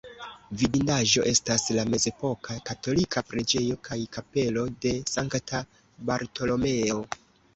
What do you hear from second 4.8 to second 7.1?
de Sankta Bartolomeo.